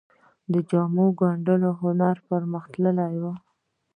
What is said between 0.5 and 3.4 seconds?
د جامو ګنډلو هنر پرمختللی و